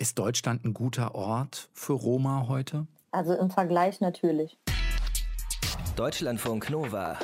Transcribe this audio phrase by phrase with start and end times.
[0.00, 2.86] Ist Deutschland ein guter Ort für Roma heute?
[3.10, 4.56] Also im Vergleich natürlich.
[5.96, 7.18] Deutschlandfunk Nova.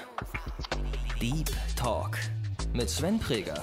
[1.21, 2.19] Deep Talk
[2.73, 3.63] mit Sven Preger.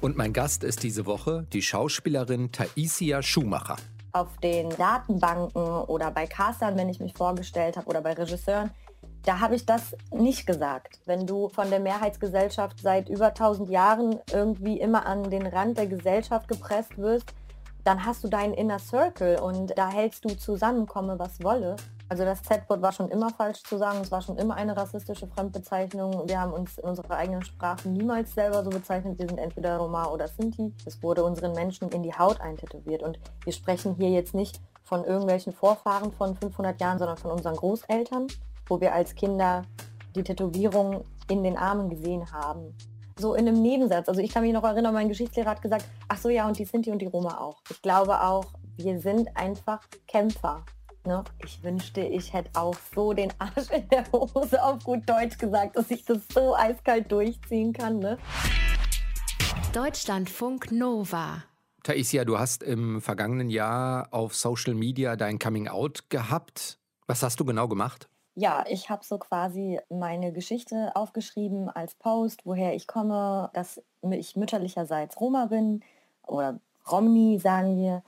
[0.00, 3.74] Und mein Gast ist diese Woche die Schauspielerin Taisia Schumacher.
[4.12, 8.70] Auf den Datenbanken oder bei Castern, wenn ich mich vorgestellt habe, oder bei Regisseuren,
[9.24, 11.00] da habe ich das nicht gesagt.
[11.04, 15.88] Wenn du von der Mehrheitsgesellschaft seit über 1000 Jahren irgendwie immer an den Rand der
[15.88, 17.34] Gesellschaft gepresst wirst,
[17.90, 21.74] dann hast du deinen Inner Circle und da hältst du zusammen, komme was wolle.
[22.08, 25.26] Also das Z-Wort war schon immer falsch zu sagen, es war schon immer eine rassistische
[25.26, 26.28] Fremdbezeichnung.
[26.28, 30.06] Wir haben uns in unserer eigenen Sprache niemals selber so bezeichnet, wir sind entweder Roma
[30.06, 30.72] oder Sinti.
[30.86, 35.02] Es wurde unseren Menschen in die Haut eintätowiert und wir sprechen hier jetzt nicht von
[35.02, 38.28] irgendwelchen Vorfahren von 500 Jahren, sondern von unseren Großeltern,
[38.68, 39.62] wo wir als Kinder
[40.14, 42.72] die Tätowierung in den Armen gesehen haben
[43.20, 44.08] so in einem Nebensatz.
[44.08, 46.64] Also ich kann mich noch erinnern, mein Geschichtslehrer hat gesagt, ach so ja, und die
[46.64, 47.60] Sinti und die Roma auch.
[47.70, 50.64] Ich glaube auch, wir sind einfach Kämpfer.
[51.06, 51.24] Ne?
[51.44, 55.76] Ich wünschte, ich hätte auch so den Arsch in der Hose auf gut Deutsch gesagt,
[55.76, 57.98] dass ich das so eiskalt durchziehen kann.
[58.00, 58.18] Ne?
[59.72, 61.44] Deutschlandfunk Nova.
[61.82, 66.78] Taisia, du hast im vergangenen Jahr auf Social Media dein Coming Out gehabt.
[67.06, 68.09] Was hast du genau gemacht?
[68.36, 74.36] Ja, ich habe so quasi meine Geschichte aufgeschrieben als Post, woher ich komme, dass ich
[74.36, 75.82] mütterlicherseits Roma bin
[76.26, 76.58] oder
[76.90, 78.02] Romni, sagen wir.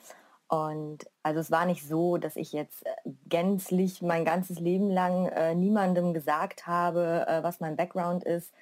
[0.48, 2.90] Und also es war nicht so, dass ich jetzt äh,
[3.28, 8.52] gänzlich mein ganzes Leben lang äh, niemandem gesagt habe, äh, was mein Background ist.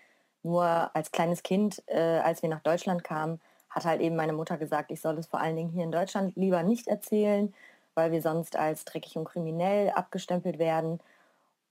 [0.43, 4.57] Nur als kleines Kind, äh, als wir nach Deutschland kamen, hat halt eben meine Mutter
[4.57, 7.53] gesagt, ich soll es vor allen Dingen hier in Deutschland lieber nicht erzählen,
[7.95, 11.01] weil wir sonst als dreckig und kriminell abgestempelt werden.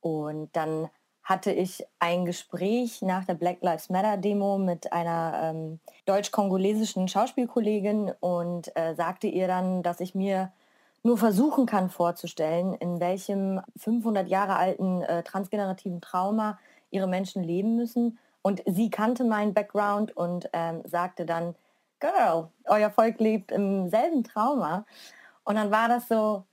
[0.02, 0.89] Und dann
[1.23, 8.11] hatte ich ein Gespräch nach der Black Lives Matter Demo mit einer ähm, deutsch-kongolesischen Schauspielkollegin
[8.20, 10.52] und äh, sagte ihr dann, dass ich mir
[11.03, 16.58] nur versuchen kann vorzustellen, in welchem 500 Jahre alten äh, transgenerativen Trauma
[16.89, 18.17] ihre Menschen leben müssen.
[18.42, 21.55] Und sie kannte meinen Background und ähm, sagte dann,
[21.99, 24.86] Girl, euer Volk lebt im selben Trauma.
[25.43, 26.45] Und dann war das so,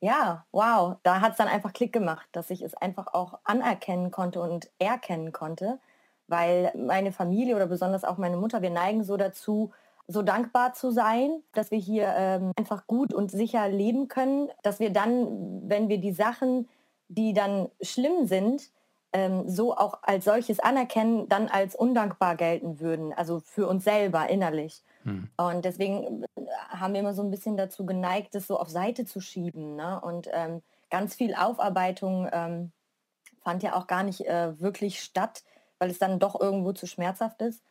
[0.00, 4.10] ja, wow, da hat es dann einfach Klick gemacht, dass ich es einfach auch anerkennen
[4.10, 5.78] konnte und erkennen konnte,
[6.28, 9.72] weil meine Familie oder besonders auch meine Mutter, wir neigen so dazu,
[10.06, 14.80] so dankbar zu sein, dass wir hier ähm, einfach gut und sicher leben können, dass
[14.80, 16.68] wir dann, wenn wir die Sachen,
[17.08, 18.70] die dann schlimm sind,
[19.12, 24.28] ähm, so auch als solches anerkennen, dann als undankbar gelten würden, also für uns selber
[24.28, 24.82] innerlich.
[25.08, 25.28] Hm.
[25.36, 26.26] Und deswegen äh,
[26.68, 29.76] haben wir immer so ein bisschen dazu geneigt, das so auf Seite zu schieben.
[29.76, 30.00] Ne?
[30.00, 32.72] Und ähm, ganz viel Aufarbeitung ähm,
[33.42, 35.42] fand ja auch gar nicht äh, wirklich statt,
[35.78, 37.62] weil es dann doch irgendwo zu schmerzhaft ist.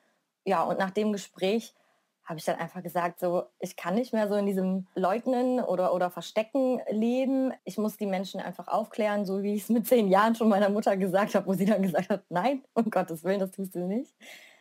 [0.45, 1.75] Ja, und nach dem Gespräch
[2.23, 5.93] habe ich dann einfach gesagt, so, ich kann nicht mehr so in diesem Leugnen oder,
[5.93, 7.53] oder Verstecken leben.
[7.63, 10.69] Ich muss die Menschen einfach aufklären, so wie ich es mit zehn Jahren schon meiner
[10.69, 13.79] Mutter gesagt habe, wo sie dann gesagt hat, nein, um Gottes Willen, das tust du
[13.79, 14.13] nicht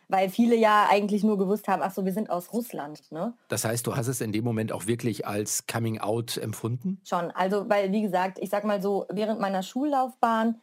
[0.09, 3.11] weil viele ja eigentlich nur gewusst haben, ach so, wir sind aus Russland.
[3.11, 3.33] Ne?
[3.49, 7.01] Das heißt, du hast es in dem Moment auch wirklich als Coming Out empfunden?
[7.03, 10.61] Schon, also weil, wie gesagt, ich sag mal so, während meiner Schullaufbahn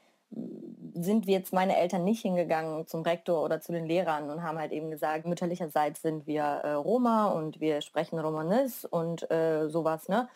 [0.94, 4.58] sind wir jetzt meine Eltern nicht hingegangen zum Rektor oder zu den Lehrern und haben
[4.58, 10.08] halt eben gesagt, mütterlicherseits sind wir äh, Roma und wir sprechen Romanes und äh, sowas.
[10.08, 10.28] Ne?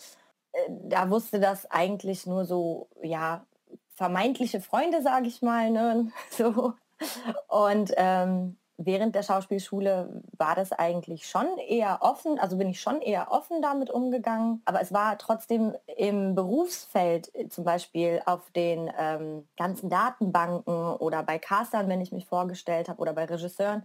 [0.53, 3.45] Äh, da wusste das eigentlich nur so, ja,
[3.95, 5.71] vermeintliche Freunde, sage ich mal.
[5.71, 6.13] Ne?
[6.31, 6.75] So.
[7.47, 13.03] Und ähm, während der Schauspielschule war das eigentlich schon eher offen, also bin ich schon
[13.03, 18.91] eher offen damit umgegangen, aber es war trotzdem im Berufsfeld äh, zum Beispiel auf den
[18.97, 23.85] ähm, ganzen Datenbanken oder bei Castern, wenn ich mich vorgestellt habe oder bei Regisseuren,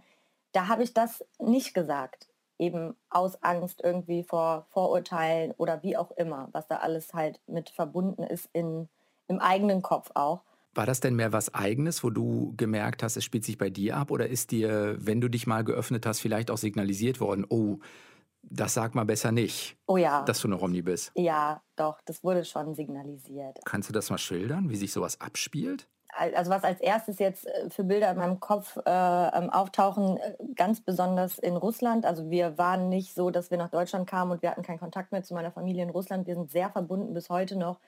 [0.52, 2.28] da habe ich das nicht gesagt,
[2.58, 7.70] eben aus Angst irgendwie vor Vorurteilen oder wie auch immer, was da alles halt mit
[7.70, 8.88] verbunden ist in,
[9.26, 10.42] im eigenen Kopf auch.
[10.74, 13.96] War das denn mehr was Eigenes, wo du gemerkt hast, es spielt sich bei dir
[13.96, 14.10] ab?
[14.10, 17.78] Oder ist dir, wenn du dich mal geöffnet hast, vielleicht auch signalisiert worden, oh,
[18.42, 20.22] das sag mal besser nicht, oh ja.
[20.22, 21.12] dass du eine Romni bist?
[21.14, 23.58] Ja, doch, das wurde schon signalisiert.
[23.64, 25.88] Kannst du das mal schildern, wie sich sowas abspielt?
[26.16, 30.36] Also was als erstes jetzt äh, für Bilder in meinem Kopf äh, ähm, auftauchen, äh,
[30.54, 32.06] ganz besonders in Russland.
[32.06, 35.10] Also wir waren nicht so, dass wir nach Deutschland kamen und wir hatten keinen Kontakt
[35.10, 36.28] mehr zu meiner Familie in Russland.
[36.28, 37.80] Wir sind sehr verbunden bis heute noch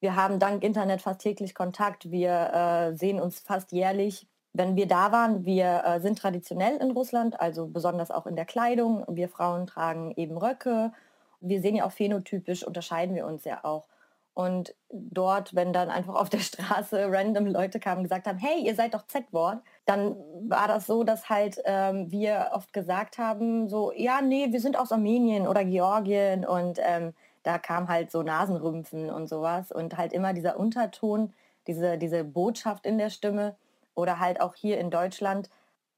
[0.00, 2.10] wir haben dank Internet fast täglich Kontakt.
[2.10, 4.26] Wir äh, sehen uns fast jährlich.
[4.52, 8.44] Wenn wir da waren, wir äh, sind traditionell in Russland, also besonders auch in der
[8.44, 9.04] Kleidung.
[9.08, 10.92] Wir Frauen tragen eben Röcke.
[11.40, 13.88] Wir sehen ja auch phänotypisch, unterscheiden wir uns ja auch.
[14.34, 18.64] Und dort, wenn dann einfach auf der Straße random Leute kamen und gesagt haben, hey,
[18.64, 20.16] ihr seid doch Z-Wort, dann
[20.48, 24.76] war das so, dass halt ähm, wir oft gesagt haben, so, ja, nee, wir sind
[24.76, 27.14] aus Armenien oder Georgien und ähm,
[27.44, 31.32] da kam halt so Nasenrümpfen und sowas und halt immer dieser Unterton,
[31.66, 33.56] diese, diese Botschaft in der Stimme
[33.94, 35.50] oder halt auch hier in Deutschland,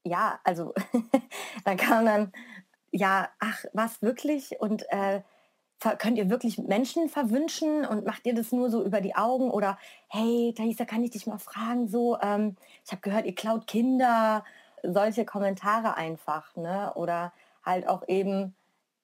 [0.03, 0.73] ja, also
[1.65, 2.31] da kam dann,
[2.91, 4.59] ja, ach, was wirklich?
[4.59, 5.21] Und äh,
[5.99, 9.51] könnt ihr wirklich Menschen verwünschen und macht ihr das nur so über die Augen?
[9.51, 9.77] Oder
[10.09, 12.55] hey, Thaisa, kann ich dich mal fragen, so, ähm,
[12.85, 14.43] ich habe gehört, ihr klaut Kinder,
[14.83, 16.93] solche Kommentare einfach, ne?
[16.95, 17.33] Oder
[17.63, 18.55] halt auch eben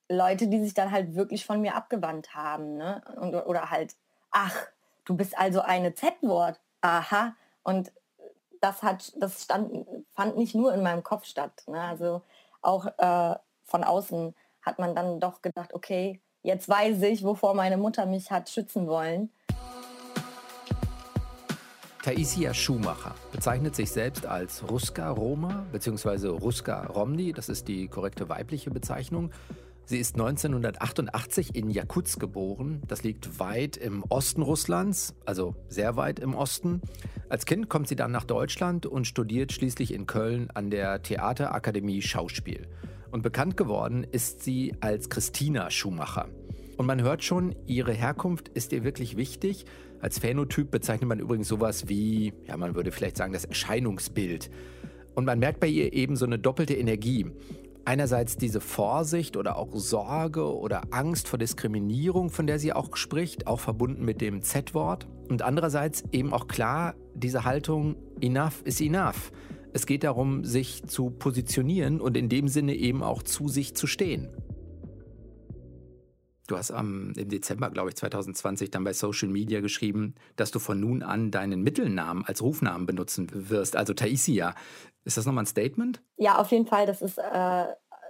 [0.10, 3.02] Leute, die sich dann halt wirklich von mir abgewandt haben, ne?
[3.20, 3.96] Und, oder halt,
[4.32, 4.56] ach,
[5.06, 7.36] du bist also eine Z-Wort, aha.
[7.64, 7.92] Und
[8.62, 11.64] das hat, das stand, fand nicht nur in meinem Kopf statt.
[11.68, 11.82] Ne?
[11.82, 12.22] Also
[12.62, 17.78] auch äh, von außen hat man dann doch gedacht, okay, Jetzt weiß ich, wovor meine
[17.78, 19.30] Mutter mich hat schützen wollen.
[22.04, 26.28] Taisia Schumacher bezeichnet sich selbst als Ruska Roma bzw.
[26.28, 29.32] Ruska Romni, das ist die korrekte weibliche Bezeichnung.
[29.86, 32.82] Sie ist 1988 in Jakutsk geboren.
[32.88, 36.82] Das liegt weit im Osten Russlands, also sehr weit im Osten.
[37.28, 42.02] Als Kind kommt sie dann nach Deutschland und studiert schließlich in Köln an der Theaterakademie
[42.02, 42.68] Schauspiel.
[43.12, 46.30] Und bekannt geworden ist sie als Christina Schumacher.
[46.78, 49.66] Und man hört schon, ihre Herkunft ist ihr wirklich wichtig.
[50.00, 54.50] Als Phänotyp bezeichnet man übrigens sowas wie, ja, man würde vielleicht sagen, das Erscheinungsbild.
[55.14, 57.28] Und man merkt bei ihr eben so eine doppelte Energie.
[57.86, 63.46] Einerseits diese Vorsicht oder auch Sorge oder Angst vor Diskriminierung, von der sie auch spricht,
[63.46, 65.08] auch verbunden mit dem Z-Wort.
[65.30, 69.34] Und andererseits eben auch klar diese Haltung, enough is enough.
[69.74, 73.86] Es geht darum, sich zu positionieren und in dem Sinne eben auch zu sich zu
[73.86, 74.30] stehen.
[76.48, 80.60] Du hast am, im Dezember, glaube ich, 2020 dann bei Social Media geschrieben, dass du
[80.60, 84.54] von nun an deinen Mittelnamen als Rufnamen benutzen wirst, also Taisia.
[85.06, 86.02] Ist das nochmal ein Statement?
[86.18, 86.86] Ja, auf jeden Fall.
[86.86, 87.66] Das ist äh,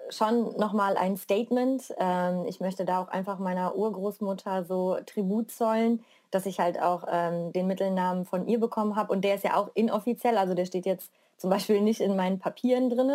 [0.10, 1.94] schon nochmal ein Statement.
[1.98, 7.06] Ähm, ich möchte da auch einfach meiner Urgroßmutter so Tribut zollen, dass ich halt auch
[7.10, 9.12] ähm, den Mittelnamen von ihr bekommen habe.
[9.12, 12.40] Und der ist ja auch inoffiziell, also der steht jetzt zum Beispiel nicht in meinen
[12.40, 13.12] Papieren drin,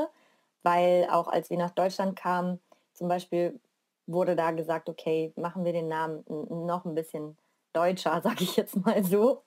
[0.62, 2.60] weil auch als wir nach Deutschland kamen,
[2.94, 3.58] zum Beispiel
[4.08, 7.36] wurde da gesagt, okay, machen wir den Namen noch ein bisschen
[7.72, 9.42] deutscher, sage ich jetzt mal so.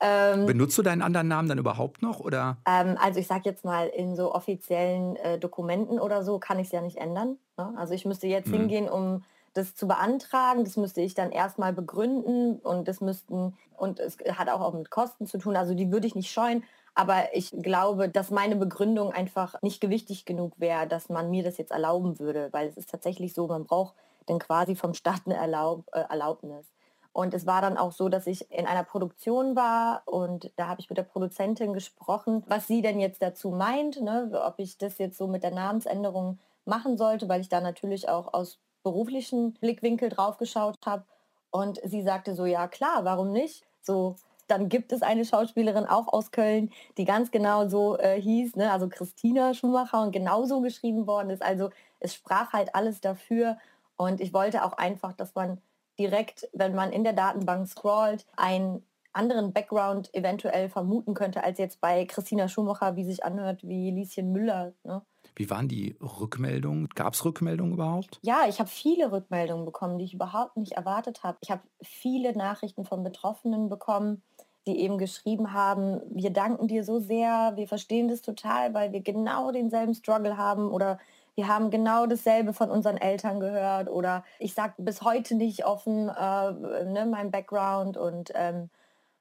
[0.00, 2.20] Ähm, Benutzt du deinen anderen Namen dann überhaupt noch?
[2.20, 2.58] Oder?
[2.66, 6.66] Ähm, also ich sage jetzt mal, in so offiziellen äh, Dokumenten oder so kann ich
[6.66, 7.38] es ja nicht ändern.
[7.56, 7.74] Ne?
[7.76, 8.54] Also ich müsste jetzt mhm.
[8.54, 9.24] hingehen, um
[9.54, 10.64] das zu beantragen.
[10.64, 14.90] Das müsste ich dann erstmal begründen und das müssten, und es hat auch, auch mit
[14.90, 16.64] Kosten zu tun, also die würde ich nicht scheuen.
[16.94, 21.58] Aber ich glaube, dass meine Begründung einfach nicht gewichtig genug wäre, dass man mir das
[21.58, 23.94] jetzt erlauben würde, weil es ist tatsächlich so, man braucht
[24.26, 26.72] dann quasi vom Staat eine Erlaub, äh, Erlaubnis.
[27.12, 30.80] Und es war dann auch so, dass ich in einer Produktion war und da habe
[30.80, 34.98] ich mit der Produzentin gesprochen, was sie denn jetzt dazu meint, ne, ob ich das
[34.98, 40.08] jetzt so mit der Namensänderung machen sollte, weil ich da natürlich auch aus beruflichen Blickwinkel
[40.08, 41.04] drauf geschaut habe.
[41.50, 43.64] Und sie sagte so, ja klar, warum nicht?
[43.80, 48.56] So, dann gibt es eine Schauspielerin auch aus Köln, die ganz genau so äh, hieß,
[48.56, 48.70] ne?
[48.70, 51.42] also Christina Schumacher und genauso geschrieben worden ist.
[51.42, 51.70] Also
[52.00, 53.58] es sprach halt alles dafür
[53.96, 55.60] und ich wollte auch einfach, dass man
[55.98, 61.80] direkt, wenn man in der Datenbank scrollt, einen anderen Background eventuell vermuten könnte, als jetzt
[61.80, 64.72] bei Christina Schumacher, wie sich anhört, wie Lieschen Müller.
[64.82, 65.02] Ne?
[65.36, 66.88] Wie waren die Rückmeldungen?
[66.94, 68.18] Gab es Rückmeldungen überhaupt?
[68.22, 71.38] Ja, ich habe viele Rückmeldungen bekommen, die ich überhaupt nicht erwartet habe.
[71.40, 74.22] Ich habe viele Nachrichten von Betroffenen bekommen,
[74.66, 79.00] die eben geschrieben haben, wir danken dir so sehr, wir verstehen das total, weil wir
[79.00, 80.98] genau denselben Struggle haben oder
[81.34, 86.08] wir haben genau dasselbe von unseren Eltern gehört oder ich sage bis heute nicht offen
[86.08, 88.70] äh, ne, mein Background und ähm,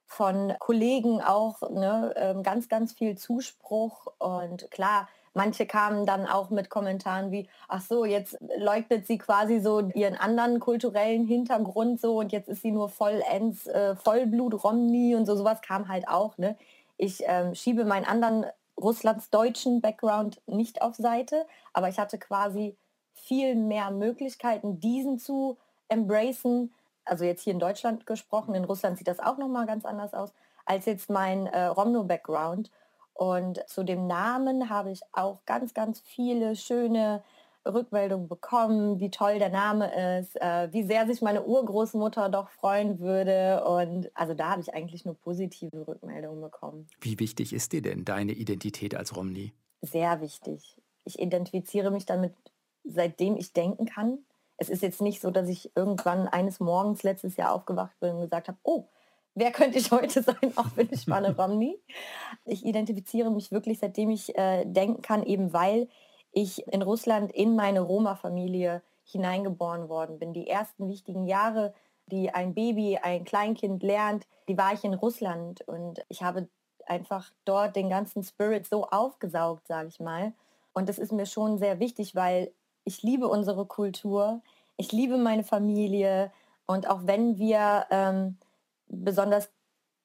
[0.05, 6.52] von Kollegen auch ne, äh, ganz, ganz viel Zuspruch und klar, Manche kamen dann auch
[6.52, 12.20] mit Kommentaren wie, ach so, jetzt leugnet sie quasi so ihren anderen kulturellen Hintergrund so
[12.20, 16.38] und jetzt ist sie nur vollends äh, Vollblut-Romni und so sowas kam halt auch.
[16.38, 16.56] Ne?
[16.98, 18.46] Ich ähm, schiebe meinen anderen
[18.80, 22.75] Russlands deutschen Background nicht auf Seite, aber ich hatte quasi
[23.13, 26.74] viel mehr Möglichkeiten, diesen zu embracen.
[27.06, 30.32] Also jetzt hier in Deutschland gesprochen, in Russland sieht das auch nochmal ganz anders aus,
[30.66, 32.72] als jetzt mein äh, Romno-Background.
[33.13, 37.24] Und zu dem Namen habe ich auch ganz, ganz viele schöne
[37.65, 43.00] Rückmeldungen bekommen, wie toll der Name ist, äh, wie sehr sich meine Urgroßmutter doch freuen
[43.00, 43.63] würde.
[43.65, 46.88] Und also da habe ich eigentlich nur positive Rückmeldungen bekommen.
[47.00, 49.53] Wie wichtig ist dir denn deine Identität als Romney?
[49.82, 50.82] Sehr wichtig.
[51.05, 52.34] Ich identifiziere mich damit,
[52.84, 54.20] seitdem ich denken kann.
[54.58, 58.22] Es ist jetzt nicht so, dass ich irgendwann eines Morgens letztes Jahr aufgewacht bin und
[58.22, 58.88] gesagt habe, oh,
[59.36, 61.80] wer könnte ich heute sein, auch bin ich mal eine Romney.
[62.46, 65.88] Ich identifiziere mich wirklich, seitdem ich äh, denken kann, eben weil
[66.32, 70.34] ich in Russland in meine Roma-Familie hineingeboren worden bin.
[70.34, 71.74] Die ersten wichtigen Jahre,
[72.08, 76.48] die ein Baby, ein Kleinkind lernt, die war ich in Russland und ich habe
[76.86, 80.34] einfach dort den ganzen Spirit so aufgesaugt, sage ich mal.
[80.74, 82.52] Und das ist mir schon sehr wichtig, weil
[82.84, 84.42] ich liebe unsere Kultur,
[84.75, 86.32] ich liebe meine Familie
[86.66, 88.38] und auch wenn wir ähm,
[88.93, 89.51] besonders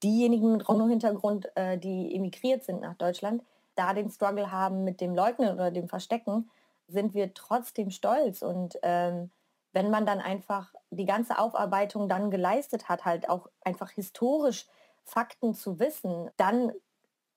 [0.02, 3.42] diejenigen mit Romno-Hintergrund, äh, die emigriert sind nach Deutschland,
[3.75, 6.50] da den Struggle haben mit dem Leugnen oder dem Verstecken,
[6.88, 8.42] sind wir trotzdem stolz.
[8.42, 9.30] Und ähm,
[9.73, 14.66] wenn man dann einfach die ganze Aufarbeitung dann geleistet hat, halt auch einfach historisch
[15.04, 16.73] Fakten zu wissen, dann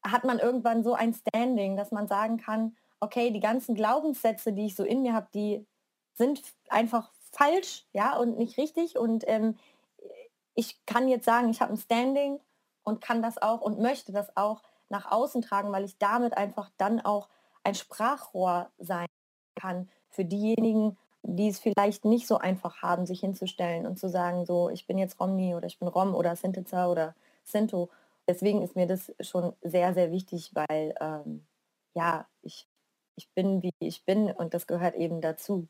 [0.04, 4.68] hat man irgendwann so ein Standing, dass man sagen kann, okay, die ganzen Glaubenssätze, die
[4.68, 5.66] ich so in mir habe, die
[6.14, 8.98] sind einfach falsch, ja, und nicht richtig.
[8.98, 9.58] Und ähm,
[10.62, 12.40] ich kann jetzt sagen, ich habe ein Standing
[12.84, 16.70] und kann das auch und möchte das auch nach außen tragen, weil ich damit einfach
[16.78, 17.30] dann auch
[17.64, 19.08] ein Sprachrohr sein
[19.56, 24.46] kann für diejenigen, die es vielleicht nicht so einfach haben, sich hinzustellen und zu sagen,
[24.46, 27.90] so, ich bin jetzt Romni oder ich bin Rom oder Sintetzer oder Sinto.
[28.28, 31.46] Deswegen ist mir das schon sehr, sehr wichtig, weil ähm,
[31.96, 32.68] ja, ich,
[33.16, 35.68] ich bin, wie ich bin und das gehört eben dazu.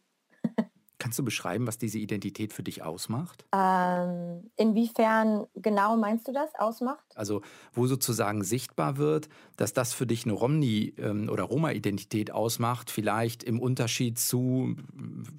[1.11, 3.43] Kannst du beschreiben, was diese Identität für dich ausmacht?
[3.53, 7.03] Ähm, inwiefern genau meinst du das ausmacht?
[7.15, 7.41] Also
[7.73, 9.27] wo sozusagen sichtbar wird,
[9.57, 14.77] dass das für dich eine Romni- ähm, oder Roma-Identität ausmacht, vielleicht im Unterschied zu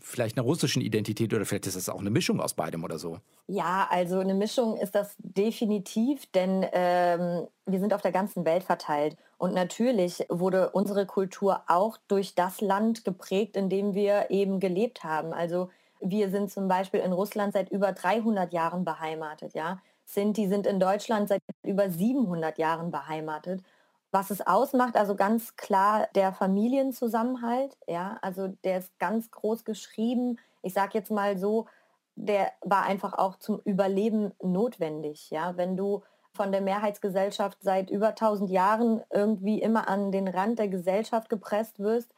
[0.03, 3.21] vielleicht einer russischen Identität oder vielleicht ist das auch eine Mischung aus beidem oder so.
[3.47, 8.63] Ja, also eine Mischung ist das definitiv, denn ähm, wir sind auf der ganzen Welt
[8.63, 9.17] verteilt.
[9.43, 15.03] Und natürlich wurde unsere Kultur auch durch das Land geprägt, in dem wir eben gelebt
[15.03, 15.33] haben.
[15.33, 15.69] Also
[16.01, 19.55] wir sind zum Beispiel in Russland seit über 300 Jahren beheimatet.
[19.55, 19.81] Ja?
[20.05, 23.65] Sinti sind in Deutschland seit über 700 Jahren beheimatet.
[24.13, 27.77] Was es ausmacht, also ganz klar der Familienzusammenhalt.
[27.89, 28.19] Ja?
[28.23, 30.39] Also der ist ganz groß geschrieben.
[30.63, 31.67] Ich sage jetzt mal so,
[32.15, 35.33] der war einfach auch zum Überleben notwendig.
[35.33, 35.57] Ja?
[35.57, 36.05] Wenn du
[36.35, 41.79] von der Mehrheitsgesellschaft seit über 1000 Jahren irgendwie immer an den Rand der Gesellschaft gepresst
[41.79, 42.15] wirst,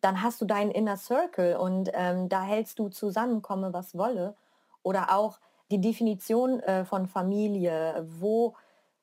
[0.00, 4.34] dann hast du deinen Inner Circle und ähm, da hältst du zusammen, komme was wolle.
[4.82, 5.38] Oder auch
[5.70, 8.54] die Definition äh, von Familie, wo,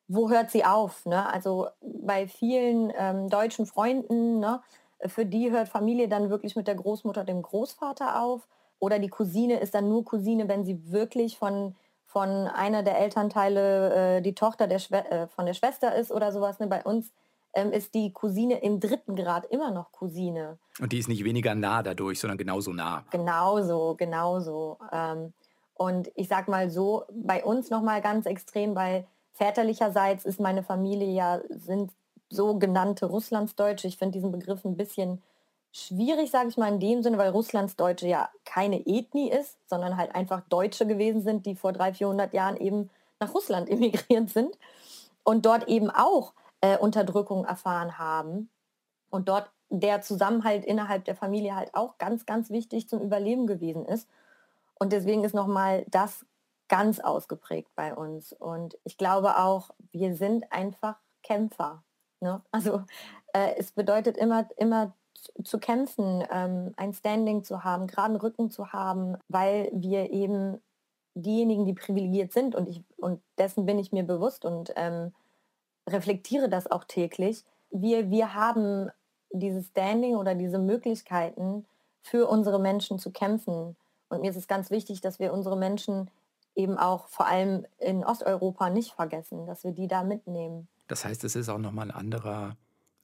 [0.07, 1.05] wo hört sie auf?
[1.05, 1.31] Ne?
[1.31, 4.61] Also bei vielen ähm, deutschen Freunden, ne,
[5.05, 8.47] für die hört Familie dann wirklich mit der Großmutter, dem Großvater auf.
[8.79, 11.75] Oder die Cousine ist dann nur Cousine, wenn sie wirklich von
[12.15, 14.79] von einer der Elternteile äh, die Tochter der
[15.11, 16.59] äh, von der Schwester ist oder sowas.
[16.59, 16.67] Ne?
[16.67, 17.11] Bei uns
[17.53, 20.57] ähm, ist die Cousine im dritten Grad immer noch Cousine.
[20.79, 23.03] Und die ist nicht weniger nah dadurch, sondern genauso nah.
[23.11, 24.77] Genauso, genauso.
[24.93, 25.33] Ähm,
[25.73, 31.11] und ich sag mal so, bei uns nochmal ganz extrem, weil väterlicherseits ist meine Familie
[31.11, 31.91] ja, sind
[32.29, 33.89] sogenannte Russlandsdeutsche.
[33.89, 35.21] Ich finde diesen Begriff ein bisschen
[35.75, 39.97] schwierig, sage ich mal, in dem Sinne, weil Russlands Deutsche ja keine Ethnie ist, sondern
[39.97, 42.89] halt einfach Deutsche gewesen sind, die vor 300, 400 Jahren eben
[43.19, 44.57] nach Russland emigriert sind
[45.23, 48.49] und dort eben auch äh, Unterdrückung erfahren haben
[49.09, 53.85] und dort der Zusammenhalt innerhalb der Familie halt auch ganz, ganz wichtig zum Überleben gewesen
[53.85, 54.07] ist.
[54.75, 56.25] Und deswegen ist nochmal das
[56.69, 58.31] ganz ausgeprägt bei uns.
[58.31, 61.83] Und ich glaube auch, wir sind einfach Kämpfer.
[62.21, 62.41] Ne?
[62.51, 62.83] Also
[63.33, 64.93] äh, es bedeutet immer, immer
[65.43, 70.61] zu kämpfen, ähm, ein Standing zu haben, geraden Rücken zu haben, weil wir eben
[71.15, 75.13] diejenigen, die privilegiert sind und, ich, und dessen bin ich mir bewusst und ähm,
[75.87, 78.89] reflektiere das auch täglich, wir, wir haben
[79.31, 81.65] dieses Standing oder diese Möglichkeiten
[82.01, 83.75] für unsere Menschen zu kämpfen.
[84.09, 86.09] Und mir ist es ganz wichtig, dass wir unsere Menschen
[86.55, 90.67] eben auch vor allem in Osteuropa nicht vergessen, dass wir die da mitnehmen.
[90.87, 92.55] Das heißt, es ist auch nochmal ein anderer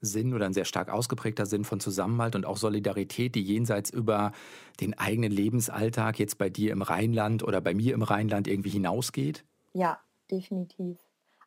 [0.01, 4.31] Sinn oder ein sehr stark ausgeprägter Sinn von Zusammenhalt und auch Solidarität, die jenseits über
[4.79, 9.46] den eigenen Lebensalltag jetzt bei dir im Rheinland oder bei mir im Rheinland irgendwie hinausgeht?
[9.74, 11.00] Ja, definitiv.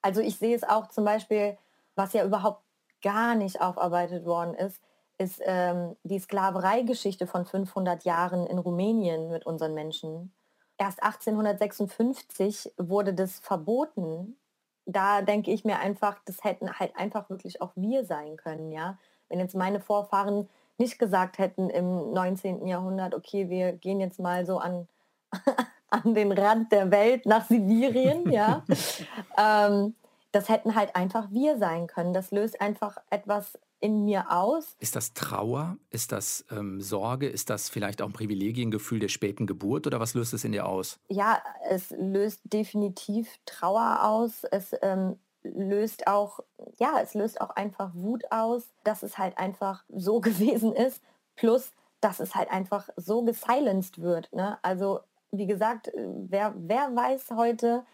[0.02, 1.58] Also ich sehe es auch zum Beispiel,
[1.94, 2.64] was ja überhaupt
[3.02, 4.80] gar nicht aufarbeitet worden ist,
[5.18, 10.34] ist ähm, die Sklavereigeschichte von 500 Jahren in Rumänien mit unseren Menschen.
[10.76, 14.36] Erst 1856 wurde das verboten,
[14.86, 18.98] da denke ich mir einfach, das hätten halt einfach wirklich auch wir sein können, ja.
[19.28, 20.48] Wenn jetzt meine Vorfahren
[20.78, 22.66] nicht gesagt hätten im 19.
[22.66, 24.88] Jahrhundert, okay, wir gehen jetzt mal so an,
[25.90, 28.64] an den Rand der Welt nach Sibirien, ja,
[29.38, 29.94] ähm,
[30.32, 32.12] das hätten halt einfach wir sein können.
[32.12, 34.76] Das löst einfach etwas in mir aus.
[34.80, 35.76] Ist das Trauer?
[35.90, 37.28] Ist das ähm, Sorge?
[37.28, 40.66] Ist das vielleicht auch ein Privilegiengefühl der späten Geburt oder was löst es in dir
[40.66, 40.98] aus?
[41.08, 44.44] Ja, es löst definitiv Trauer aus.
[44.50, 46.40] Es ähm, löst auch,
[46.78, 51.02] ja, es löst auch einfach Wut aus, dass es halt einfach so gewesen ist.
[51.36, 54.32] Plus, dass es halt einfach so gesilenced wird.
[54.32, 54.58] Ne?
[54.62, 55.00] Also,
[55.30, 57.84] wie gesagt, wer, wer weiß heute,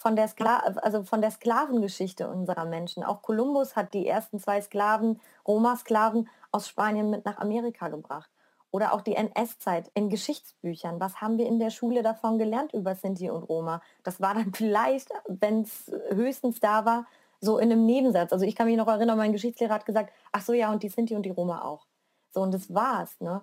[0.00, 3.04] von der, Skla also von der Sklavengeschichte unserer Menschen.
[3.04, 8.30] Auch Kolumbus hat die ersten zwei Sklaven, Roma-Sklaven aus Spanien mit nach Amerika gebracht.
[8.70, 11.00] Oder auch die NS-Zeit in Geschichtsbüchern.
[11.00, 13.82] Was haben wir in der Schule davon gelernt über Sinti und Roma?
[14.02, 17.04] Das war dann vielleicht, wenn es höchstens da war,
[17.42, 18.32] so in einem Nebensatz.
[18.32, 20.88] Also ich kann mich noch erinnern, mein Geschichtslehrer hat gesagt, ach so ja, und die
[20.88, 21.84] Sinti und die Roma auch.
[22.30, 23.20] So, und das war's.
[23.20, 23.42] Ne?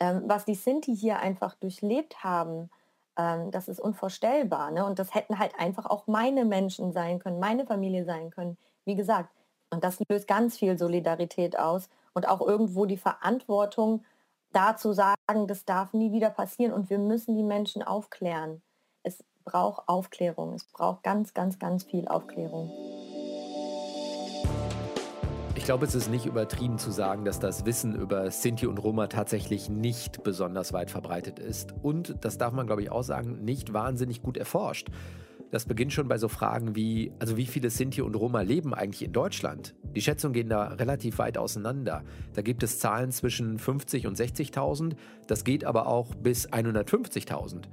[0.00, 2.70] Ähm, was die Sinti hier einfach durchlebt haben,
[3.18, 4.70] ähm, das ist unvorstellbar.
[4.70, 4.84] Ne?
[4.86, 8.56] Und das hätten halt einfach auch meine Menschen sein können, meine Familie sein können.
[8.84, 9.30] Wie gesagt,
[9.70, 14.04] und das löst ganz viel Solidarität aus und auch irgendwo die Verantwortung,
[14.52, 18.62] da zu sagen, das darf nie wieder passieren und wir müssen die Menschen aufklären.
[19.02, 22.97] Es braucht Aufklärung, es braucht ganz, ganz, ganz viel Aufklärung
[25.68, 29.68] glaube, es ist nicht übertrieben zu sagen, dass das Wissen über Sinti und Roma tatsächlich
[29.68, 31.74] nicht besonders weit verbreitet ist.
[31.82, 34.88] Und, das darf man, glaube ich, auch sagen, nicht wahnsinnig gut erforscht.
[35.50, 39.04] Das beginnt schon bei so Fragen wie, also wie viele Sinti und Roma leben eigentlich
[39.04, 39.74] in Deutschland?
[39.94, 42.02] Die Schätzungen gehen da relativ weit auseinander.
[42.32, 44.94] Da gibt es Zahlen zwischen 50 und 60.000,
[45.26, 47.64] das geht aber auch bis 150.000.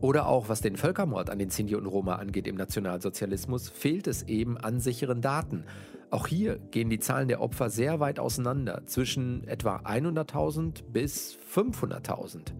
[0.00, 4.22] Oder auch was den Völkermord an den Sinti und Roma angeht im Nationalsozialismus, fehlt es
[4.24, 5.64] eben an sicheren Daten.
[6.10, 12.52] Auch hier gehen die Zahlen der Opfer sehr weit auseinander, zwischen etwa 100.000 bis 500.000.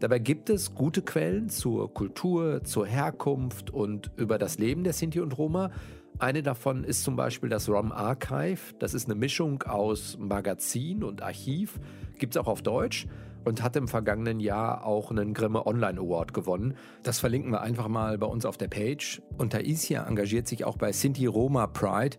[0.00, 5.20] Dabei gibt es gute Quellen zur Kultur, zur Herkunft und über das Leben der Sinti
[5.20, 5.70] und Roma.
[6.18, 8.74] Eine davon ist zum Beispiel das ROM Archive.
[8.78, 11.78] Das ist eine Mischung aus Magazin und Archiv,
[12.18, 13.06] gibt es auch auf Deutsch
[13.44, 16.74] und hat im vergangenen Jahr auch einen Grimme Online Award gewonnen.
[17.02, 19.22] Das verlinken wir einfach mal bei uns auf der Page.
[19.38, 22.16] Und Taisia engagiert sich auch bei Sinti Roma Pride.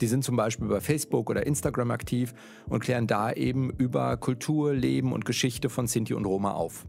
[0.00, 2.32] Die sind zum Beispiel bei Facebook oder Instagram aktiv
[2.68, 6.86] und klären da eben über Kultur, Leben und Geschichte von Sinti und Roma auf.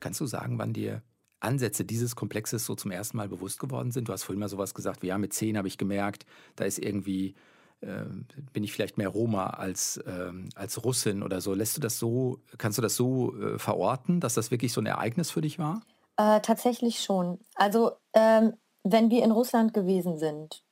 [0.00, 1.02] Kannst du sagen, wann dir
[1.40, 4.08] Ansätze dieses Komplexes so zum ersten Mal bewusst geworden sind?
[4.08, 6.78] Du hast vorhin mal sowas gesagt, wie ja, mit zehn habe ich gemerkt, da ist
[6.78, 7.34] irgendwie
[7.80, 11.54] bin ich vielleicht mehr Roma als, äh, als Russin oder so.
[11.54, 14.86] Lässt du das so, kannst du das so äh, verorten, dass das wirklich so ein
[14.86, 15.82] Ereignis für dich war?
[16.16, 17.38] Äh, tatsächlich schon.
[17.54, 20.64] Also ähm, wenn wir in Russland gewesen sind,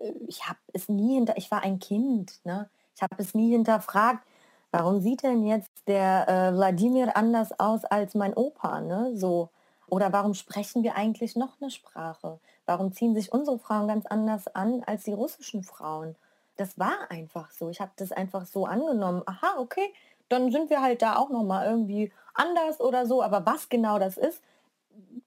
[0.00, 2.70] äh, ich habe es nie hinter, ich war ein Kind, ne?
[2.96, 4.26] Ich habe es nie hinterfragt,
[4.72, 9.12] warum sieht denn jetzt der äh, Wladimir anders aus als mein Opa, ne?
[9.16, 9.50] So.
[9.88, 12.40] Oder warum sprechen wir eigentlich noch eine Sprache?
[12.66, 16.16] Warum ziehen sich unsere Frauen ganz anders an als die russischen Frauen?
[16.56, 17.68] Das war einfach so.
[17.68, 19.22] Ich habe das einfach so angenommen.
[19.26, 19.92] Aha, okay,
[20.28, 23.22] dann sind wir halt da auch noch mal irgendwie anders oder so.
[23.22, 24.42] Aber was genau das ist,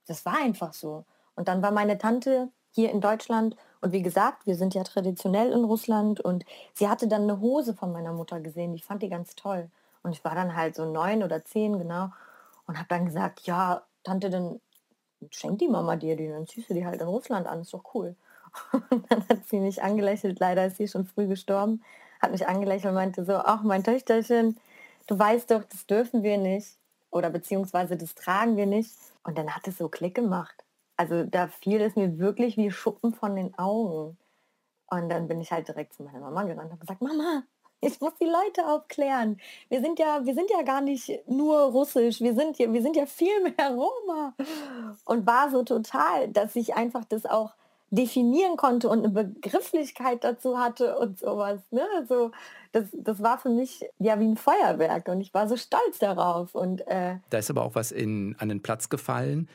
[0.06, 1.04] das war einfach so.
[1.34, 5.52] Und dann war meine Tante hier in Deutschland und wie gesagt, wir sind ja traditionell
[5.52, 8.74] in Russland und sie hatte dann eine Hose von meiner Mutter gesehen.
[8.74, 9.70] Ich fand die ganz toll.
[10.02, 12.10] Und ich war dann halt so neun oder zehn, genau.
[12.66, 14.60] Und habe dann gesagt, ja, Tante, dann
[15.30, 17.94] schenkt die Mama dir die, dann ziehst du die halt in Russland an, ist doch
[17.94, 18.16] cool.
[18.90, 21.82] Und dann hat sie mich angelächelt, leider ist sie schon früh gestorben,
[22.20, 24.58] hat mich angelächelt und meinte so, ach mein Töchterchen,
[25.06, 26.76] du weißt doch, das dürfen wir nicht
[27.10, 28.92] oder beziehungsweise das tragen wir nicht.
[29.24, 30.64] Und dann hat es so Klick gemacht.
[30.96, 34.16] Also da fiel es mir wirklich wie Schuppen von den Augen.
[34.90, 37.44] Und dann bin ich halt direkt zu meiner Mama gerannt und habe gesagt, Mama,
[37.80, 39.38] ich muss die Leute aufklären.
[39.68, 42.96] Wir sind ja, wir sind ja gar nicht nur russisch, wir sind ja, wir sind
[42.96, 44.34] ja viel mehr Roma.
[45.04, 47.54] Und war so total, dass ich einfach das auch
[47.90, 51.60] definieren konnte und eine Begrifflichkeit dazu hatte und sowas.
[51.70, 51.82] Ne?
[51.96, 52.32] Also
[52.72, 56.54] das, das war für mich ja wie ein Feuerwerk und ich war so stolz darauf.
[56.54, 59.48] Und, äh da ist aber auch was in, an den Platz gefallen,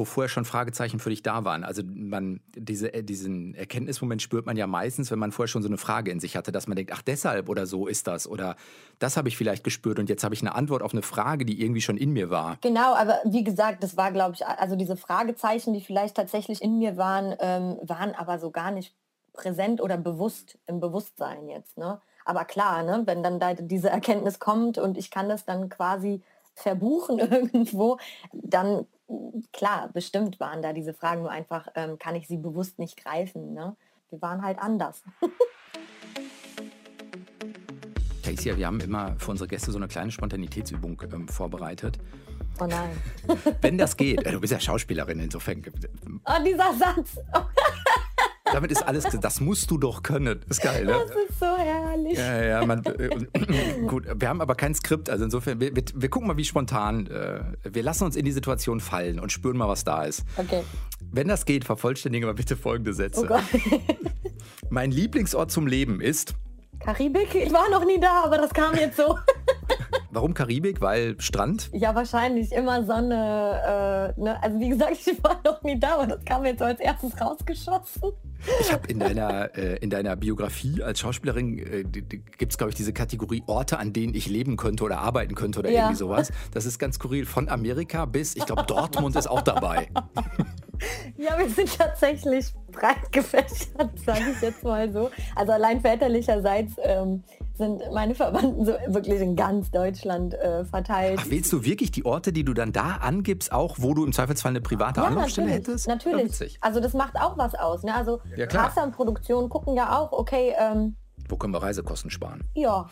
[0.00, 1.62] wo vorher schon Fragezeichen für dich da waren.
[1.62, 5.68] Also man, diese, äh, diesen Erkenntnismoment spürt man ja meistens, wenn man vorher schon so
[5.68, 8.56] eine Frage in sich hatte, dass man denkt, ach deshalb oder so ist das oder
[8.98, 11.62] das habe ich vielleicht gespürt und jetzt habe ich eine Antwort auf eine Frage, die
[11.62, 12.56] irgendwie schon in mir war.
[12.62, 16.78] Genau, aber wie gesagt, das war, glaube ich, also diese Fragezeichen, die vielleicht tatsächlich in
[16.78, 18.94] mir waren, ähm, waren aber so gar nicht
[19.34, 21.76] präsent oder bewusst im Bewusstsein jetzt.
[21.76, 22.00] Ne?
[22.24, 26.22] Aber klar, ne, wenn dann da diese Erkenntnis kommt und ich kann das dann quasi
[26.54, 27.98] verbuchen irgendwo,
[28.32, 28.86] dann
[29.52, 33.52] klar, bestimmt waren da diese Fragen, nur einfach ähm, kann ich sie bewusst nicht greifen.
[33.52, 33.76] Ne?
[34.10, 35.02] Wir waren halt anders.
[38.22, 41.98] Tasia, wir haben immer für unsere Gäste so eine kleine Spontanitätsübung ähm, vorbereitet.
[42.60, 42.90] Oh nein.
[43.60, 45.62] Wenn das geht, äh, du bist ja Schauspielerin, insofern.
[46.26, 47.18] Oh, dieser Satz.
[48.52, 50.40] Damit ist alles, das musst du doch können.
[50.48, 50.92] Ist geil, ne?
[50.92, 52.18] Das ist so herrlich.
[52.18, 53.08] Ja, ja, man, äh,
[53.86, 57.06] gut, wir haben aber kein Skript, also insofern, wir, wir, wir gucken mal, wie spontan,
[57.06, 60.24] äh, wir lassen uns in die Situation fallen und spüren mal, was da ist.
[60.36, 60.62] Okay.
[61.10, 63.22] Wenn das geht, vervollständige mal bitte folgende Sätze.
[63.22, 63.42] Oh Gott.
[64.70, 66.34] Mein Lieblingsort zum Leben ist,
[66.80, 67.34] Karibik?
[67.34, 69.18] Ich war noch nie da, aber das kam jetzt so.
[70.10, 70.80] warum Karibik?
[70.80, 71.70] Weil Strand?
[71.72, 74.14] Ja, wahrscheinlich immer Sonne.
[74.16, 74.42] Äh, ne?
[74.42, 77.20] Also wie gesagt, ich war noch nie da, aber das kam jetzt so als erstes
[77.20, 78.12] rausgeschossen.
[78.60, 82.76] Ich habe in deiner, äh, in deiner Biografie als Schauspielerin, äh, gibt es, glaube ich,
[82.76, 85.80] diese Kategorie Orte, an denen ich leben könnte oder arbeiten könnte oder Ja.
[85.80, 86.32] irgendwie sowas.
[86.52, 87.26] Das ist ganz skurril.
[87.26, 89.88] Von Amerika bis, ich glaube, Dortmund ist auch dabei.
[91.18, 95.10] Ja, wir sind tatsächlich breit gefächert, sage ich jetzt mal so.
[95.36, 97.22] Also allein väterlicherseits ähm,
[97.60, 101.20] sind meine Verwandten so wirklich in ganz Deutschland äh, verteilt.
[101.22, 104.12] Ach, wählst du wirklich die Orte, die du dann da angibst, auch wo du im
[104.12, 105.68] Zweifelsfall eine private Anlaufstelle natürlich.
[105.68, 105.86] hättest?
[105.86, 106.40] Natürlich.
[106.40, 107.84] Ja, also das macht auch was aus.
[107.84, 107.94] Ne?
[107.94, 108.64] Also Ja, klar.
[108.64, 110.96] Caster und Produktion gucken ja auch, okay, ähm,
[111.28, 112.42] Wo können wir Reisekosten sparen?
[112.54, 112.88] ja.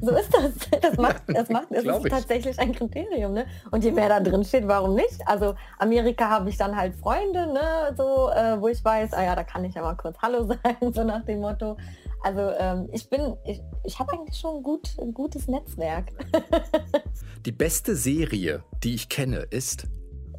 [0.00, 0.80] So ist das.
[0.80, 2.10] Das macht, das macht, das ist ich.
[2.10, 3.44] tatsächlich ein Kriterium, ne?
[3.70, 5.20] Und je mehr da drin steht, warum nicht?
[5.26, 7.94] Also Amerika habe ich dann halt Freunde, ne?
[7.94, 10.94] So, äh, wo ich weiß, ah ja, da kann ich ja mal kurz Hallo sagen,
[10.94, 11.76] so nach dem Motto.
[12.24, 16.12] Also ähm, ich bin, ich, ich habe eigentlich schon ein, gut, ein gutes Netzwerk.
[17.46, 19.86] Die beste Serie, die ich kenne, ist.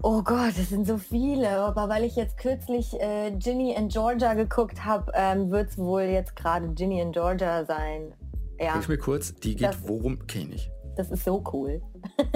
[0.01, 1.49] Oh Gott, es sind so viele.
[1.49, 6.03] Aber weil ich jetzt kürzlich äh, Ginny in Georgia geguckt habe, ähm, wird es wohl
[6.03, 8.13] jetzt gerade Ginny in Georgia sein.
[8.59, 10.25] Ja, Hilf mir kurz, die geht Das- worum?
[10.27, 11.81] Kenn ich das ist so cool.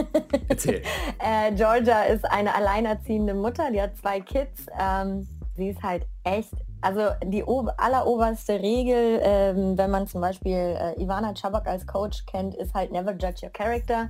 [0.50, 0.82] Erzähl.
[1.20, 4.66] Äh, Georgia ist eine alleinerziehende Mutter, die hat zwei Kids.
[4.80, 10.54] Ähm, sie ist halt echt, also die ob alleroberste Regel, ähm, wenn man zum Beispiel
[10.54, 14.10] äh, Ivana Chabak als Coach kennt, ist halt never judge your character.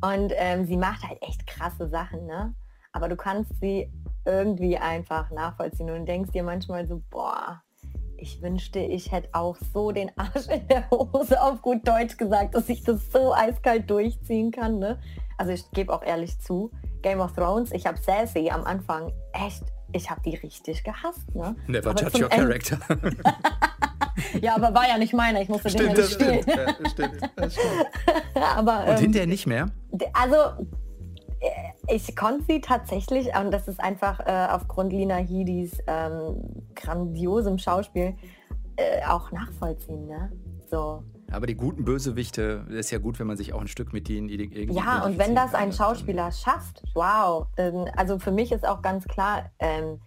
[0.00, 2.54] Und ähm, sie macht halt echt krasse Sachen, ne?
[2.92, 3.92] Aber du kannst sie
[4.24, 7.62] irgendwie einfach nachvollziehen und denkst dir manchmal so, boah,
[8.16, 12.54] ich wünschte, ich hätte auch so den Arsch in der Hose auf gut Deutsch gesagt,
[12.54, 14.78] dass ich das so eiskalt durchziehen kann.
[14.78, 14.98] Ne?
[15.36, 16.70] Also ich gebe auch ehrlich zu,
[17.02, 19.62] Game of Thrones, ich habe Cersei am Anfang echt,
[19.92, 21.34] ich habe die richtig gehasst.
[21.34, 21.56] Ne?
[21.66, 22.78] Never Aber judge your character.
[24.40, 26.44] Ja, aber war ja nicht meiner, ich musste den ja nicht spielen.
[26.46, 27.86] Ja, stimmt, das stimmt.
[28.34, 29.70] aber, Und ähm, hinterher nicht mehr?
[30.12, 30.66] Also
[31.40, 37.58] äh, ich konnte sie tatsächlich, und das ist einfach äh, aufgrund Lina Headys ähm, grandiosem
[37.58, 38.14] Schauspiel,
[38.76, 40.06] äh, auch nachvollziehen.
[40.06, 40.32] Ne?
[40.70, 41.02] So.
[41.30, 44.08] Aber die guten Bösewichte, das ist ja gut, wenn man sich auch ein Stück mit
[44.08, 47.46] denen irgendwie Ja, und wenn das ein Schauspieler schafft, wow.
[47.96, 50.00] Also für mich ist auch ganz klar, ähm,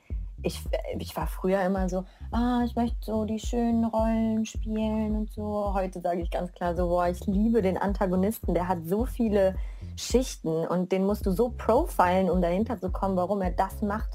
[0.43, 0.59] ich,
[0.97, 5.73] ich war früher immer so, ah, ich möchte so die schönen Rollen spielen und so.
[5.73, 9.55] Heute sage ich ganz klar so, boah, ich liebe den Antagonisten, der hat so viele
[9.95, 14.09] Schichten und den musst du so profilen, um dahinter zu kommen, warum er das macht,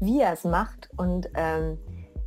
[0.00, 0.90] wie er es macht.
[0.96, 1.78] Und ähm,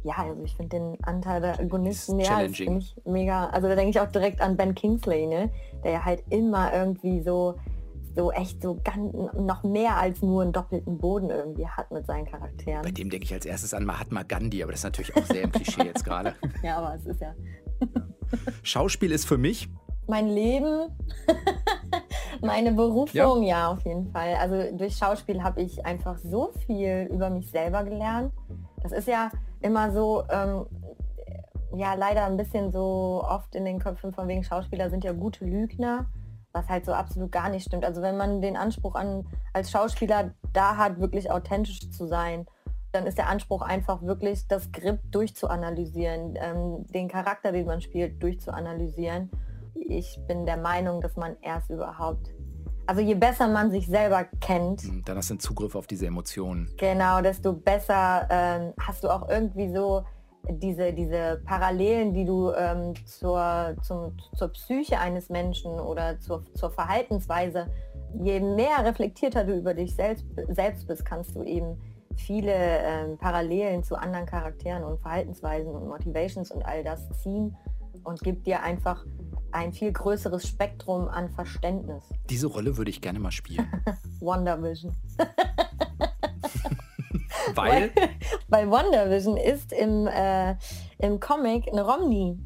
[0.03, 2.65] ja, also ich finde den Antagonisten, Ist ja, das challenging.
[2.65, 5.49] finde ich mega, also da denke ich auch direkt an Ben Kingsley, ne?
[5.83, 7.55] der ja halt immer irgendwie so
[8.15, 12.25] so echt so ganz, noch mehr als nur einen doppelten Boden irgendwie hat mit seinen
[12.25, 12.93] Bei Charakteren.
[12.93, 15.51] dem denke ich als erstes an Mahatma Gandhi, aber das ist natürlich auch sehr im
[15.51, 16.35] Klischee jetzt gerade.
[16.61, 17.33] Ja, aber es ist ja
[18.61, 19.67] Schauspiel ist für mich,
[20.07, 20.89] mein Leben,
[22.41, 23.71] meine Berufung, ja.
[23.71, 24.35] auf jeden Fall.
[24.35, 28.33] Also durch Schauspiel habe ich einfach so viel über mich selber gelernt.
[28.81, 29.31] Das ist ja
[29.63, 30.65] immer so, ähm,
[31.75, 35.45] ja leider ein bisschen so oft in den Köpfen von wegen Schauspieler sind ja gute
[35.45, 36.05] Lügner,
[36.51, 37.85] was halt so absolut gar nicht stimmt.
[37.85, 42.45] Also wenn man den Anspruch an als Schauspieler da hat, wirklich authentisch zu sein,
[42.91, 48.21] dann ist der Anspruch einfach wirklich das Skript durchzuanalysieren, ähm, den Charakter, den man spielt,
[48.21, 49.31] durchzuanalysieren.
[49.73, 52.29] Ich bin der Meinung, dass man erst überhaupt,
[52.85, 56.05] also je besser man sich selber kennt, hm, dann hast du einen Zugriff auf diese
[56.07, 56.69] Emotionen.
[56.77, 60.03] Genau, desto besser ähm, hast du auch irgendwie so
[60.49, 66.69] diese, diese Parallelen, die du ähm, zur, zum, zur Psyche eines Menschen oder zur, zur
[66.69, 67.67] Verhaltensweise,
[68.21, 71.77] je mehr reflektierter du über dich selbst, selbst bist, kannst du eben
[72.15, 77.55] viele ähm, Parallelen zu anderen Charakteren und Verhaltensweisen und Motivations und all das ziehen
[78.03, 79.05] und gibt dir einfach
[79.51, 82.03] ein viel größeres Spektrum an Verständnis.
[82.29, 83.67] Diese Rolle würde ich gerne mal spielen.
[84.19, 84.95] Wonder Vision.
[87.55, 87.91] Weil,
[88.47, 90.55] Weil Wonder Vision ist im, äh,
[90.99, 92.37] im Comic eine Romney.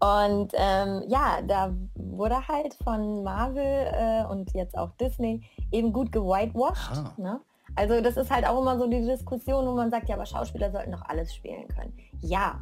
[0.00, 5.42] Und ähm, ja, da wurde halt von Marvel äh, und jetzt auch Disney
[5.72, 6.98] eben gut gewhitewashed.
[6.98, 7.14] Ah.
[7.16, 7.40] Ne?
[7.76, 10.70] Also das ist halt auch immer so die Diskussion, wo man sagt, ja, aber Schauspieler
[10.70, 11.92] sollten doch alles spielen können.
[12.20, 12.60] Ja,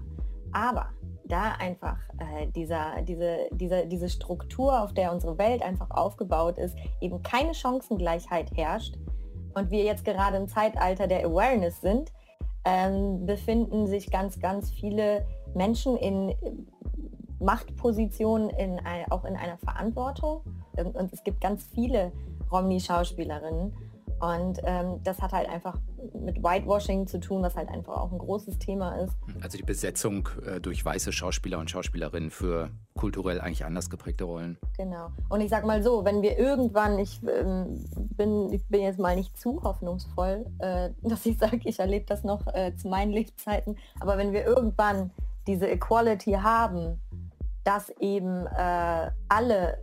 [0.52, 0.90] aber
[1.32, 6.76] da einfach äh, dieser, diese, diese, diese Struktur, auf der unsere Welt einfach aufgebaut ist,
[7.00, 8.96] eben keine Chancengleichheit herrscht
[9.54, 12.12] und wir jetzt gerade im Zeitalter der Awareness sind,
[12.64, 16.34] ähm, befinden sich ganz, ganz viele Menschen in
[17.40, 20.42] Machtpositionen, in auch in einer Verantwortung.
[20.76, 22.12] Und es gibt ganz viele
[22.52, 23.74] Romney-Schauspielerinnen.
[24.22, 25.80] Und ähm, das hat halt einfach
[26.14, 29.12] mit Whitewashing zu tun, was halt einfach auch ein großes Thema ist.
[29.40, 34.58] Also die Besetzung äh, durch weiße Schauspieler und Schauspielerinnen für kulturell eigentlich anders geprägte Rollen.
[34.76, 35.11] Genau.
[35.28, 37.85] Und ich sag mal so, wenn wir irgendwann, ich, ähm,
[38.16, 42.22] bin, ich bin jetzt mal nicht zu hoffnungsvoll, äh, dass ich sage, ich erlebe das
[42.22, 45.11] noch äh, zu meinen Lebzeiten, aber wenn wir irgendwann
[45.48, 47.00] diese Equality haben,
[47.64, 49.78] dass eben äh, alle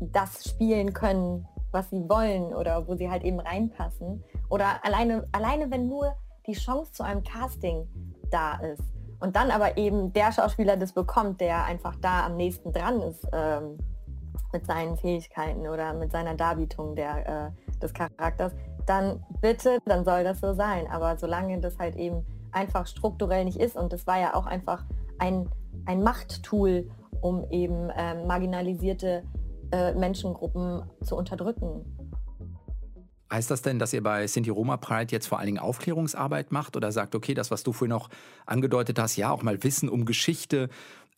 [0.00, 4.24] das spielen können, was sie wollen oder wo sie halt eben reinpassen.
[4.48, 6.14] Oder alleine, alleine wenn nur
[6.46, 7.86] die Chance zu einem Casting
[8.30, 8.82] da ist.
[9.20, 13.26] Und dann aber eben der Schauspieler das bekommt, der einfach da am nächsten dran ist
[13.32, 13.78] ähm,
[14.52, 18.52] mit seinen Fähigkeiten oder mit seiner Darbietung der, äh, des Charakters,
[18.86, 20.86] dann bitte, dann soll das so sein.
[20.90, 24.84] Aber solange das halt eben einfach strukturell nicht ist und das war ja auch einfach
[25.18, 25.48] ein,
[25.86, 29.24] ein Machttool, um eben äh, marginalisierte
[29.72, 31.84] äh, Menschengruppen zu unterdrücken.
[33.32, 36.76] Heißt das denn, dass ihr bei Sinti Roma Pride jetzt vor allen Dingen Aufklärungsarbeit macht
[36.76, 38.08] oder sagt, okay, das, was du vorhin noch
[38.46, 40.68] angedeutet hast, ja, auch mal Wissen um Geschichte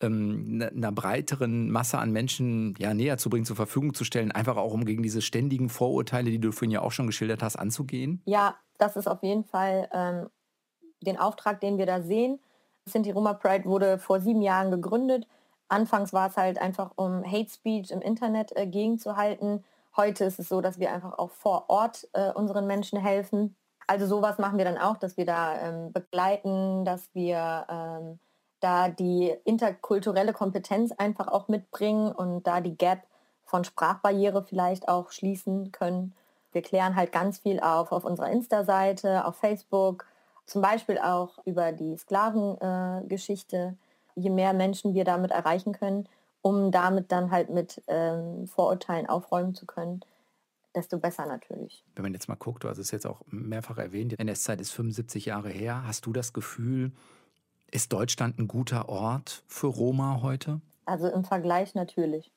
[0.01, 4.31] ähm, ne, einer breiteren Masse an Menschen ja, näher zu bringen, zur Verfügung zu stellen,
[4.31, 7.57] einfach auch um gegen diese ständigen Vorurteile, die du vorhin ja auch schon geschildert hast,
[7.57, 8.21] anzugehen?
[8.25, 10.27] Ja, das ist auf jeden Fall ähm,
[11.01, 12.39] den Auftrag, den wir da sehen.
[12.85, 15.27] Sinti Roma Pride wurde vor sieben Jahren gegründet
[15.69, 19.63] Anfangs war es halt einfach, um Hate Speech im Internet äh, gegenzuhalten.
[19.95, 23.55] Heute ist es so, dass wir einfach auch vor Ort äh, unseren Menschen helfen.
[23.87, 28.19] Also sowas machen wir dann auch, dass wir da ähm, begleiten, dass wir ähm,
[28.59, 33.03] da die interkulturelle Kompetenz einfach auch mitbringen und da die Gap
[33.45, 36.13] von Sprachbarriere vielleicht auch schließen können.
[36.51, 40.05] Wir klären halt ganz viel auf auf unserer Insta-Seite, auf Facebook,
[40.45, 43.57] zum Beispiel auch über die Sklavengeschichte.
[43.57, 43.86] Äh,
[44.17, 46.09] je mehr Menschen wir damit erreichen können,
[46.41, 50.01] um damit dann halt mit ähm, Vorurteilen aufräumen zu können,
[50.75, 51.83] desto besser natürlich.
[51.95, 54.71] Wenn man jetzt mal guckt, du hast es jetzt auch mehrfach erwähnt, die NS-Zeit ist
[54.71, 55.83] 75 Jahre her.
[55.85, 56.91] Hast du das Gefühl,
[57.71, 60.61] ist Deutschland ein guter Ort für Roma heute?
[60.85, 62.31] Also im Vergleich natürlich.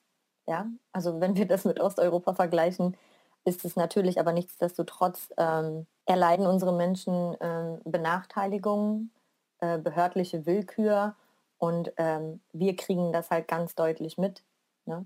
[0.47, 2.97] Ja, also wenn wir das mit Osteuropa vergleichen,
[3.45, 9.13] ist es natürlich, aber nichtsdestotrotz ähm, erleiden unsere Menschen ähm, Benachteiligungen,
[9.61, 11.15] äh, behördliche Willkür
[11.61, 14.43] und ähm, wir kriegen das halt ganz deutlich mit,
[14.87, 15.05] ne?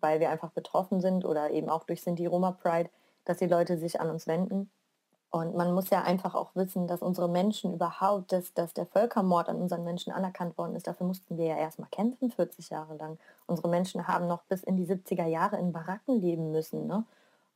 [0.00, 2.88] weil wir einfach betroffen sind oder eben auch durch Sinti Roma Pride,
[3.24, 4.70] dass die Leute sich an uns wenden.
[5.30, 9.48] Und man muss ja einfach auch wissen, dass unsere Menschen überhaupt, dass, dass der Völkermord
[9.48, 10.86] an unseren Menschen anerkannt worden ist.
[10.86, 13.18] Dafür mussten wir ja erstmal kämpfen, 40 Jahre lang.
[13.46, 16.86] Unsere Menschen haben noch bis in die 70er Jahre in Baracken leben müssen.
[16.86, 17.04] Ne?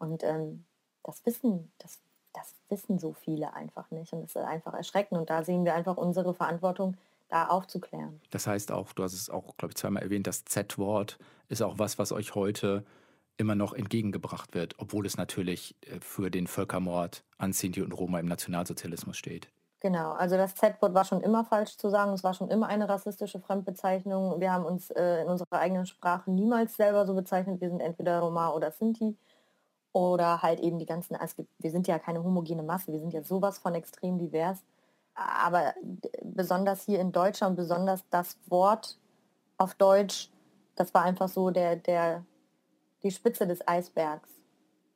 [0.01, 0.65] Und ähm,
[1.05, 2.01] das wissen, das,
[2.33, 4.12] das wissen so viele einfach nicht.
[4.12, 5.21] Und das ist einfach erschreckend.
[5.21, 6.97] Und da sehen wir einfach unsere Verantwortung,
[7.29, 8.21] da aufzuklären.
[8.31, 11.79] Das heißt auch, du hast es auch, glaube ich, zweimal erwähnt, das Z-Wort ist auch
[11.79, 12.85] was, was euch heute
[13.37, 18.19] immer noch entgegengebracht wird, obwohl es natürlich äh, für den Völkermord an Sinti und Roma
[18.21, 19.49] im Nationalsozialismus steht.
[19.81, 22.89] Genau, also das Z-Wort war schon immer falsch zu sagen, es war schon immer eine
[22.89, 24.41] rassistische Fremdbezeichnung.
[24.41, 28.21] Wir haben uns äh, in unserer eigenen Sprache niemals selber so bezeichnet, wir sind entweder
[28.21, 29.19] Roma oder Sinti
[29.93, 33.23] oder halt eben die ganzen, also wir sind ja keine homogene Masse, wir sind ja
[33.23, 34.65] sowas von extrem divers
[35.16, 35.74] aber
[36.22, 38.98] besonders hier in Deutschland, besonders das Wort
[39.57, 40.31] auf Deutsch,
[40.74, 42.24] das war einfach so der, der,
[43.02, 44.29] die Spitze des Eisbergs,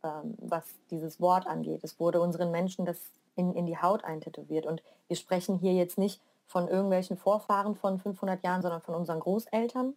[0.05, 1.83] ähm, was dieses Wort angeht.
[1.83, 2.99] Es wurde unseren Menschen das
[3.35, 4.67] in, in die Haut eintätowiert.
[4.67, 9.21] Und wir sprechen hier jetzt nicht von irgendwelchen Vorfahren von 500 Jahren, sondern von unseren
[9.21, 9.95] Großeltern,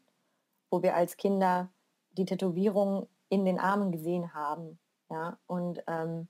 [0.69, 1.69] wo wir als Kinder
[2.11, 4.79] die Tätowierung in den Armen gesehen haben.
[5.09, 5.37] Ja?
[5.47, 6.27] Und ähm,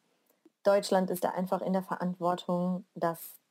[0.63, 3.42] Deutschland ist da einfach in der Verantwortung, dass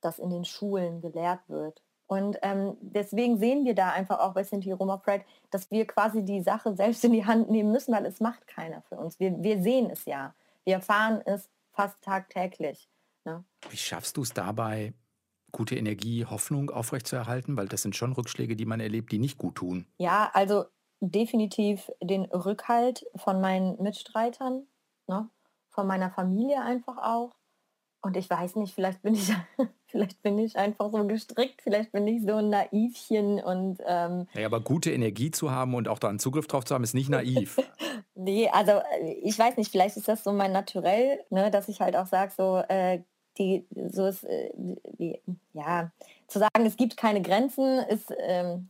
[0.00, 1.82] das in den Schulen gelehrt wird.
[2.06, 6.24] Und ähm, deswegen sehen wir da einfach auch bei Sinti Roma Pride, dass wir quasi
[6.24, 9.20] die Sache selbst in die Hand nehmen müssen, weil es macht keiner für uns.
[9.20, 10.34] Wir, wir sehen es ja.
[10.64, 12.88] Wir erfahren es fast tagtäglich.
[13.24, 13.44] Ne?
[13.68, 14.92] Wie schaffst du es dabei,
[15.52, 17.56] gute Energie, Hoffnung aufrechtzuerhalten?
[17.56, 19.86] Weil das sind schon Rückschläge, die man erlebt, die nicht gut tun.
[19.98, 20.64] Ja, also
[21.00, 24.66] definitiv den Rückhalt von meinen Mitstreitern,
[25.06, 25.30] ne?
[25.68, 27.30] von meiner Familie einfach auch.
[28.02, 29.30] Und ich weiß nicht, vielleicht bin ich,
[29.86, 34.46] vielleicht bin ich einfach so gestrickt, vielleicht bin ich so ein Naivchen und ähm, ja,
[34.46, 37.10] aber gute Energie zu haben und auch da einen Zugriff drauf zu haben, ist nicht
[37.10, 37.58] naiv.
[38.14, 41.80] nee, also äh, ich weiß nicht, vielleicht ist das so mein Naturell, ne, dass ich
[41.80, 43.00] halt auch sage, so äh,
[43.38, 44.50] die, so ist, äh,
[44.96, 45.20] wie,
[45.52, 45.90] ja,
[46.26, 48.68] zu sagen, es gibt keine Grenzen, ist ähm,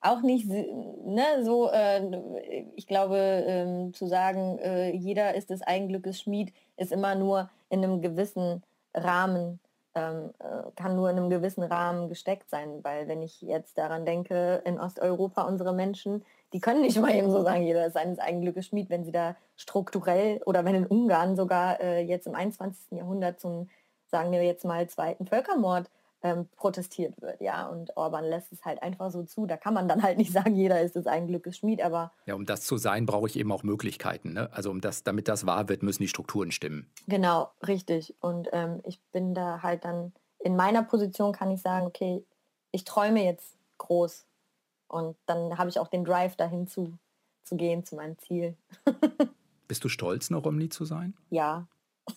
[0.00, 6.20] auch nicht ne, so, äh, ich glaube, ähm, zu sagen, äh, jeder ist des Eigenglückes
[6.20, 8.62] Schmied, ist immer nur in einem gewissen
[8.94, 9.60] Rahmen
[9.94, 14.04] ähm, äh, kann nur in einem gewissen Rahmen gesteckt sein, weil wenn ich jetzt daran
[14.04, 18.18] denke, in Osteuropa unsere Menschen, die können nicht mal eben so sagen, jeder ist seines
[18.18, 22.34] eigenen Glückes Schmied, wenn sie da strukturell oder wenn in Ungarn sogar äh, jetzt im
[22.34, 22.98] 21.
[22.98, 23.68] Jahrhundert zum,
[24.06, 25.90] sagen wir jetzt mal, zweiten Völkermord
[26.22, 27.68] ähm, protestiert wird, ja.
[27.68, 29.46] Und Orban lässt es halt einfach so zu.
[29.46, 32.12] Da kann man dann halt nicht sagen, jeder ist des eigenen Glückes Schmied, aber.
[32.26, 34.32] Ja, um das zu sein, brauche ich eben auch Möglichkeiten.
[34.32, 34.48] Ne?
[34.52, 36.90] Also um das, damit das wahr wird, müssen die Strukturen stimmen.
[37.06, 38.14] Genau, richtig.
[38.20, 42.24] Und ähm, ich bin da halt dann in meiner Position kann ich sagen, okay,
[42.70, 44.26] ich träume jetzt groß.
[44.88, 46.98] Und dann habe ich auch den Drive dahin zu,
[47.44, 48.56] zu gehen, zu meinem Ziel.
[49.68, 51.14] Bist du stolz, eine Romney zu sein?
[51.30, 51.66] Ja.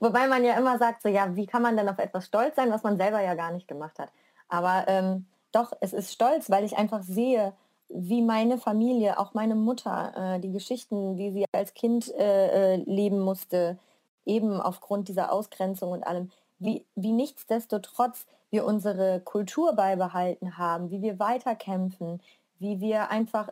[0.00, 2.70] Wobei man ja immer sagt, so ja, wie kann man denn auf etwas stolz sein,
[2.70, 4.10] was man selber ja gar nicht gemacht hat.
[4.48, 7.52] Aber ähm, doch, es ist stolz, weil ich einfach sehe,
[7.88, 12.76] wie meine Familie, auch meine Mutter, äh, die Geschichten, die sie als Kind äh, äh,
[12.76, 13.78] leben musste,
[14.26, 21.02] eben aufgrund dieser Ausgrenzung und allem, wie, wie nichtsdestotrotz wir unsere Kultur beibehalten haben, wie
[21.02, 22.20] wir weiterkämpfen,
[22.58, 23.48] wie wir einfach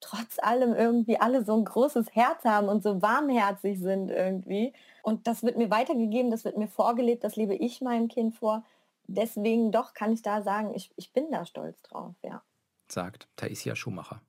[0.00, 4.72] trotz allem irgendwie alle so ein großes Herz haben und so warmherzig sind irgendwie.
[5.02, 8.64] Und das wird mir weitergegeben, das wird mir vorgelebt, das lebe ich meinem Kind vor.
[9.06, 12.42] Deswegen doch kann ich da sagen, ich, ich bin da stolz drauf, ja.
[12.88, 14.20] Sagt Taisia Schumacher,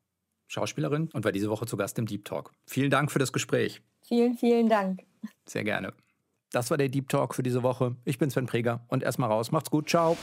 [0.48, 2.52] Schauspielerin und war diese Woche zu Gast im Deep Talk.
[2.66, 3.82] Vielen Dank für das Gespräch.
[4.02, 5.04] Vielen, vielen Dank.
[5.46, 5.94] Sehr gerne.
[6.52, 7.96] Das war der Deep Talk für diese Woche.
[8.06, 9.52] Ich bin Sven Preger und erstmal raus.
[9.52, 9.90] Macht's gut.
[9.90, 10.18] Ciao.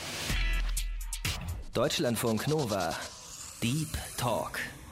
[1.74, 2.94] Deutschlandfunk Nova.
[3.62, 4.58] Deep Talk.